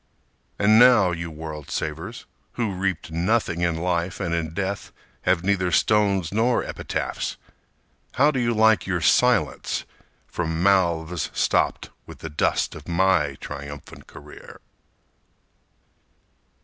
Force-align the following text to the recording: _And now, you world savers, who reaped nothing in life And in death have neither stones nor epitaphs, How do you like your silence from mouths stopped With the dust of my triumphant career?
_And 0.65 0.79
now, 0.79 1.11
you 1.11 1.29
world 1.29 1.69
savers, 1.69 2.25
who 2.53 2.73
reaped 2.73 3.11
nothing 3.11 3.61
in 3.61 3.77
life 3.77 4.19
And 4.19 4.33
in 4.33 4.51
death 4.55 4.91
have 5.29 5.43
neither 5.43 5.71
stones 5.71 6.31
nor 6.31 6.63
epitaphs, 6.63 7.37
How 8.15 8.31
do 8.31 8.39
you 8.39 8.51
like 8.51 8.87
your 8.87 9.01
silence 9.01 9.85
from 10.25 10.63
mouths 10.63 11.29
stopped 11.35 11.91
With 12.07 12.17
the 12.17 12.31
dust 12.31 12.73
of 12.73 12.87
my 12.87 13.35
triumphant 13.41 14.07
career? 14.07 14.59